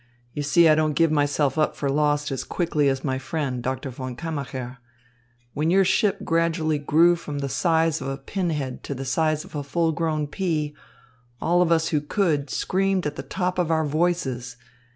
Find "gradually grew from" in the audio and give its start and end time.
6.23-7.37